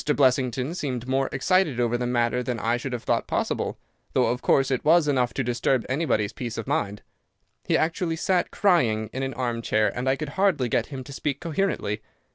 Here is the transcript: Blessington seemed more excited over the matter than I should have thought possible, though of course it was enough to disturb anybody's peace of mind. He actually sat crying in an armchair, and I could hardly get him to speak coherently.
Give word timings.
Blessington 0.15 0.73
seemed 0.73 1.07
more 1.07 1.29
excited 1.31 1.79
over 1.79 1.95
the 1.95 2.07
matter 2.07 2.41
than 2.41 2.57
I 2.57 2.75
should 2.75 2.91
have 2.91 3.03
thought 3.03 3.27
possible, 3.27 3.77
though 4.13 4.25
of 4.25 4.41
course 4.41 4.71
it 4.71 4.83
was 4.83 5.07
enough 5.07 5.31
to 5.35 5.43
disturb 5.43 5.85
anybody's 5.87 6.33
peace 6.33 6.57
of 6.57 6.65
mind. 6.65 7.03
He 7.65 7.77
actually 7.77 8.15
sat 8.15 8.49
crying 8.49 9.11
in 9.13 9.21
an 9.21 9.35
armchair, 9.35 9.95
and 9.95 10.09
I 10.09 10.15
could 10.15 10.29
hardly 10.29 10.69
get 10.69 10.87
him 10.87 11.03
to 11.03 11.13
speak 11.13 11.39
coherently. 11.39 12.01